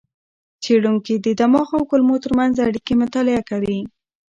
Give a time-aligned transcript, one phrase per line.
[0.63, 3.79] څېړونکي د دماغ او کولمو ترمنځ اړیکې مطالعه کوي.